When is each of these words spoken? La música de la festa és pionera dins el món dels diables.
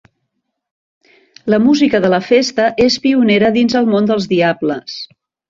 La 1.53 1.59
música 1.65 2.01
de 2.05 2.11
la 2.13 2.21
festa 2.29 2.65
és 2.87 2.97
pionera 3.05 3.53
dins 3.59 3.79
el 3.83 3.93
món 3.93 4.11
dels 4.15 4.29
diables. 4.35 4.99